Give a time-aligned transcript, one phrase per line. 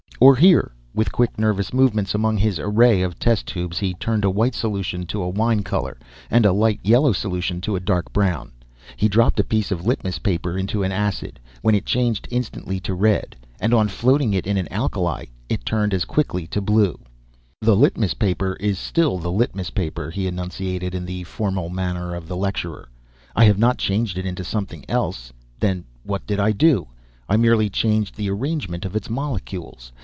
[0.23, 4.29] "Or here!" With quick, nervous movements among his array of test tubes, he turned a
[4.29, 5.97] white solution to a wine color,
[6.29, 8.51] and a light yellow solution to a dark brown.
[8.95, 12.93] He dropped a piece of litmus paper into an acid, when it changed instantly to
[12.93, 16.99] red, and on floating it in an alkali it turned as quickly to blue.
[17.59, 22.27] "The litmus paper is still the litmus paper," he enunciated in the formal manner of
[22.27, 22.89] the lecturer.
[23.35, 25.33] "I have not changed it into something else.
[25.59, 26.89] Then what did I do?
[27.27, 29.91] I merely changed the arrangement of its molecules.